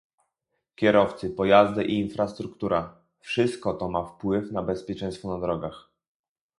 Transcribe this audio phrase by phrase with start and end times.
[0.75, 5.89] Kierowcy, pojazdy i infrastruktura- wszystko to ma wpływ na bezpieczeństwo na drogach